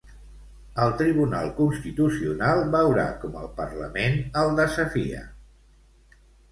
[0.85, 5.27] El Tribunal Constitucional veurà com el Parlament el desafia.